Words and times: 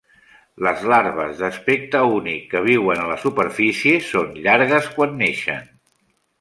Les 0.67 0.79
larves 0.91 1.35
d'aspecte 1.41 2.01
únic 2.15 2.49
que 2.55 2.63
viuen 2.69 3.03
a 3.03 3.05
la 3.13 3.19
superfície 3.27 4.03
són 4.09 4.35
llargues 4.49 4.93
quan 4.99 5.17
neixen. 5.25 5.73